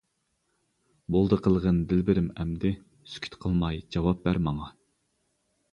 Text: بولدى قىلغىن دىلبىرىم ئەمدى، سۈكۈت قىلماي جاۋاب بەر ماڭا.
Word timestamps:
بولدى 1.15 1.37
قىلغىن 1.47 1.77
دىلبىرىم 1.91 2.31
ئەمدى، 2.41 2.73
سۈكۈت 3.13 3.39
قىلماي 3.45 3.81
جاۋاب 3.97 4.27
بەر 4.29 4.43
ماڭا. 4.49 4.77